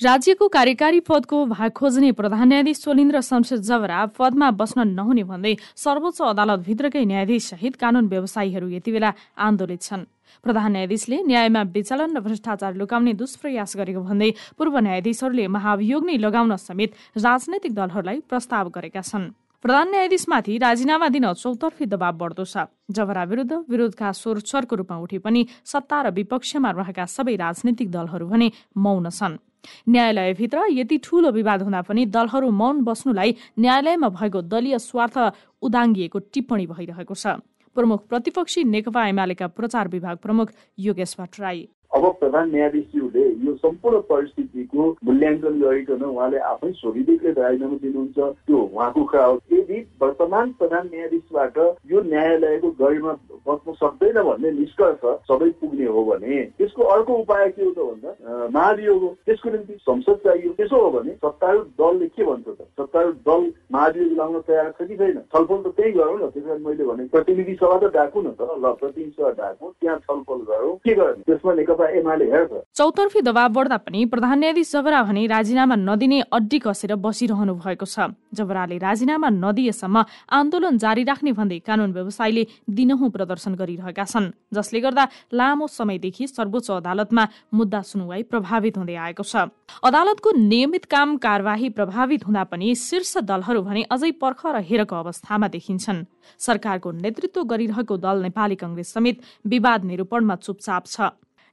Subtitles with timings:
[0.00, 6.20] राज्यको कार्यकारी पदको भाग खोज्ने प्रधान न्यायाधीश सोलिन्द्र शमशेर जवरा पदमा बस्न नहुने भन्दै सर्वोच्च
[6.22, 10.04] अदालतभित्रकै न्यायाधीश सहित कानून व्यवसायीहरू यति बेला आन्दोलित छन्।
[10.44, 16.56] प्रधान न्यायाधीशले न्यायमा विचलन र भ्रष्टाचार लुकाउने दुष्प्रयास गरेको भन्दै पूर्व न्यायाधीशहरूले महाभियोग नै लगाउन
[16.60, 19.32] समेत राजनैतिक दलहरूलाई प्रस्ताव गरेका छन्।
[19.64, 25.18] प्रधान न्यायाधीशमाथि राजीनामा दिन चौतर्फी दबाव बढ्दो छ। जबरा विरुद्ध विरोधका स्वर स्वरको रूपमा उठे
[25.24, 29.40] पनि सत्ता र विपक्षमा रहेका सबै राजनैतिक दलहरू भने मौन छन्।
[29.88, 35.16] न्यायालयभित्र यति ठूलो विवाद हुँदा पनि दलहरू मौन बस्नुलाई न्यायालयमा भएको दलीय स्वार्थ
[35.62, 37.26] उदाङ्गिएको टिप्पणी भइरहेको छ।
[37.76, 44.84] प्रमुख प्रतिपक्षी नेकपा एमालेका प्रचार विभाग प्रमुख योगेश भट्टराई। अब प्रधान न्यायाधीशज्यूले यो सम्पूर्ण परिस्थितिको
[45.04, 51.58] मूल्याङ्कन गरिकन उहाँले आफै स्वविधिकले राजीनामा दिनुहुन्छ। त्यो उहाँको कुरा हो। यदि वर्तमान प्रधान न्यायाधीशबाट
[51.92, 53.12] यो न्यायालयको गरिमा
[53.48, 58.48] बस्न सक्दैन भन्ने निष्कर्ष सबै पुग्ने हो भने त्यसको अर्को उपाय के हो त भन्दा
[58.54, 62.60] महाभियोग हो। त्यसको निम्ति संसद चाहियो। त्यसो हो भने सत्तारूढ दलले के भन्छ त?
[62.80, 63.42] सत्तारूढ दल
[63.72, 65.18] महाभियोग लाउन तयार छ कि छैन?
[65.32, 68.72] छलफल त त्यही गरौँ न त्यस मैले भने। प्रतिनिधि सभा त डाकु न त। ल
[68.80, 71.22] प्रतिनिधि सभा डाकु। त्यहाँ छलफल गरौँ। के गर्ने?
[71.26, 77.54] त्यसमा नेकपा चौतर्फी दबाव बढ्दा पनि प्रधान न्यायाधीश जबरा भने राजीनामा नदिने अड्डी कसेर बसिरहनु
[77.56, 79.96] भएको छ। जबराले राजीनामा नदिएसम्म
[80.30, 86.70] आन्दोलन जारी राख्ने भन्दै कानून व्यवसायीले दिनहुँ प्रदर्शन गरिरहेका छन् जसले गर्दा लामो समयदेखि सर्वोच्च
[86.70, 89.48] अदालतमा मुद्दा सुनवाई प्रभावित हुँदै आएको छ।
[89.82, 95.48] अदालतको नियमित काम कार्यवाही प्रभावित हुँदा पनि शीर्ष दलहरू भने अझै पर्ख र हेरको अवस्थामा
[95.48, 96.04] देखिन्छन्।
[96.38, 101.00] सरकारको नेतृत्व गरिरहेको दल नेपाली कंग्रेस समेत विवाद निरूपणमा चुपचाप छ।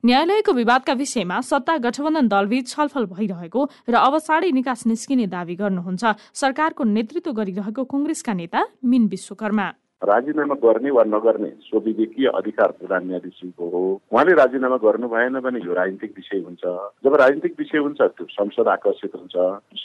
[0.06, 6.04] न्यायालयको विवादका विषयमा सत्ता गठबन्धन दलबीच छलफल भइरहेको र अब साढे निकास निस्किने दावी गर्नुहुन्छ।
[6.36, 9.68] सरकारको नेतृत्व गरिरहेको कंग्रेसका नेता मिन विश्वकर्मा।
[10.04, 15.72] राजीनामा गर्ने वा नगर्ने स्वविवेकीय अधिकार प्रधान न्यायाधीशको हो। उहाँले राजीनामा गर्नु भएन भने यो
[15.72, 16.64] राजनीतिक विषय हुन्छ।
[17.00, 19.36] जब राजनीतिक विषय हुन्छ त्यो संसद आकर्षित हुन्छ।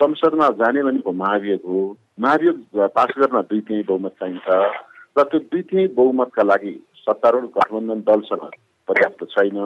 [0.03, 1.83] संसदमा जाने भनेको महाभियोग हो।
[2.19, 4.47] महाभियोग पास गर्न दुई तिहाई बहुमत चाहिन्छ
[5.15, 6.75] र त्यो दुई तिहाई बहुमतका लागि
[7.07, 8.45] सत्तारूढ गठबन्धन दलसँग
[8.89, 9.63] पर्याप्त छैन।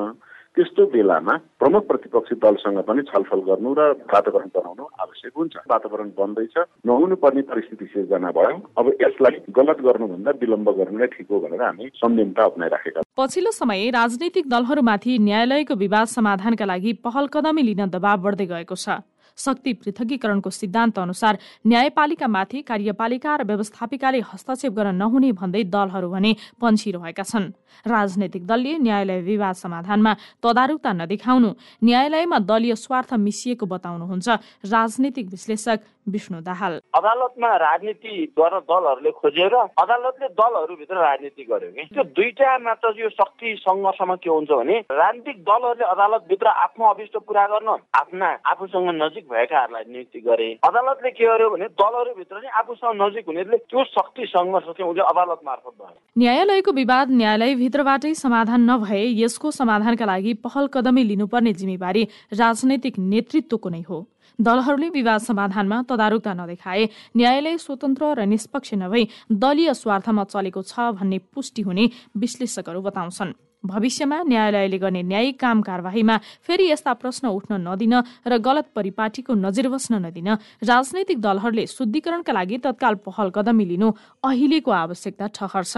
[0.57, 3.83] त्यस्तो बेलामा प्रमुख प्रतिपक्षी दलसँग पनि छलफल गर्नु र
[4.13, 10.31] वातावरण बनाउनु आवश्यक हुन्छ। वातावरण बन्दैछ नहुनु पर्ने परिस्थिति सिर्जना भयो। अब यसलाई गलत गर्नुभन्दा
[10.43, 16.07] विलम्ब गर्नु नै ठिक हो भनेर हामी संयमता अप्नाइराखेका पछिल्लो समय राजनैतिक दलहरूमाथि न्यायालयको विवाद
[16.17, 19.01] समाधानका लागि पहल कदमी लिन दबाव बढ्दै गएको छ।
[19.37, 27.23] शक्ति पृथकीकरणको सिद्धान्त अनुसार न्यायपालिकामाथि कार्यपालिका र व्यवस्थापिकाले हस्तक्षेप गर्न नहुने भन्दै दलहरू भने पन्छिरहेका
[27.23, 27.53] छन्।
[27.87, 30.13] राजनैतिक दलले न्यायालय विवाद समाधानमा
[30.45, 31.51] तदारुकता नदेखाउनु
[31.85, 34.29] न्यायालयमा दलीय स्वार्थ मिसिएको बताउनुहुन्छ
[34.69, 41.83] राजनैतिक विश्लेषक विष्णु दाहाल। अदालतमा राजनीति गर्न दलहरूले खोजेर अदालतले दलहरूभित्र राजनीति गर्यो कि?
[41.95, 47.47] त्यो दुईटा मात्र यो शक्ति सङ्घर्षमा के हुन्छ भने राजनीतिक दलहरूले अदालतभित्र आफ्नो अभिष्ट पुरा
[47.47, 53.25] गर्न आफ्ना आफूसँग नजिक भएकाहरूलाई नियुक्ति गरे। अदालतले के गर्यो भने दलहरूभित्र नै आफूसँग नजिक
[53.27, 59.51] हुनेले त्यो शक्ति सङ्घर्ष चाहिँ उसले अदालत मार्फत भयो। न्यायालयको विवाद न्यायालयभित्रबाटै समाधान नभए यसको
[59.53, 62.03] समाधानका लागि पहल कदमी लिनुपर्ने जिम्मेवारी
[62.35, 63.99] राजनैतिक नेतृत्वको नै हो।
[64.39, 66.85] दलहरूले विवाद समाधानमा तदारुकता नदेखाए
[67.17, 71.85] न्यायालय स्वतन्त्र र निष्पक्ष नभई दलीय स्वार्थमा चलेको छ भन्ने पुष्टि हुने
[72.17, 73.33] विश्लेषकहरू बताउँछन्।
[73.65, 77.95] भविष्यमा न्यायालयले गर्ने न्यायिक काम कारवाहीमा फेरि यस्ता प्रश्न उठ्न नदिन
[78.27, 80.29] र गलत परिपाटीको नजिर बस्न नदिन
[80.67, 83.89] राजनैतिक दलहरूले शुद्धिकरणका लागि तत्काल पहल कदमी लिनु
[84.25, 85.77] अहिलेको आवश्यकता ठहर छ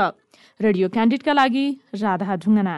[0.60, 1.64] रेडियो क्यान्डिडका लागि
[2.02, 2.74] राधा ढुङ्गना।